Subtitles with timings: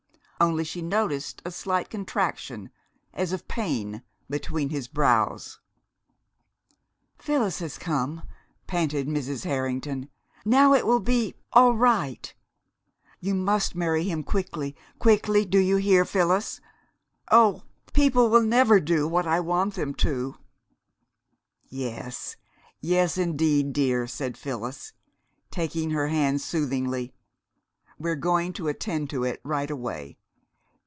[0.43, 2.71] Only she noticed a slight contraction,
[3.13, 5.59] as of pain, between his brows.
[7.19, 8.23] "Phyllis has come,"
[8.65, 9.43] panted Mrs.
[9.45, 10.09] Harrington.
[10.43, 12.33] "Now it will be all right.
[13.19, 16.59] You must marry him quickly quickly, do you hear, Phyllis?
[17.31, 17.61] Oh,
[17.93, 20.37] people never will do what I want them to"
[21.69, 22.35] "Yes
[22.81, 24.93] yes, indeed, dear," said Phyllis,
[25.51, 27.13] taking her hands soothingly.
[27.99, 30.17] "We're going to attend to it right away.